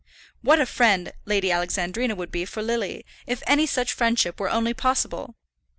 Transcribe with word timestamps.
What 0.41 0.59
a 0.59 0.65
friend 0.65 1.13
Lady 1.25 1.51
Alexandrina 1.51 2.15
would 2.15 2.31
be 2.31 2.43
for 2.43 2.63
Lily, 2.63 3.05
if 3.27 3.43
any 3.45 3.67
such 3.67 3.93
friendship 3.93 4.39
were 4.39 4.49
only 4.49 4.73
possible! 4.73 5.35